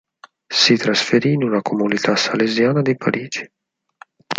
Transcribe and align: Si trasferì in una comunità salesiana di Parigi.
Si 0.49 0.75
trasferì 0.77 1.33
in 1.33 1.43
una 1.43 1.61
comunità 1.61 2.15
salesiana 2.15 2.81
di 2.81 2.97
Parigi. 2.97 3.47